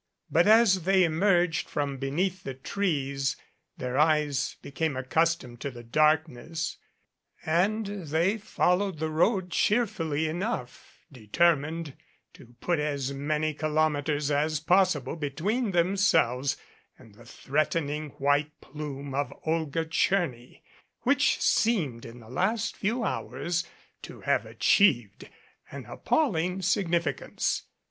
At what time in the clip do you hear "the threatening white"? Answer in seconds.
17.13-18.59